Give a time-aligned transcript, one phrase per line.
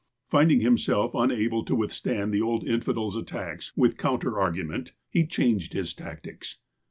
[0.25, 5.93] Finding himself unable to withstand the old infidel's attacks with counter argument, he changed his
[5.93, 6.57] tactics.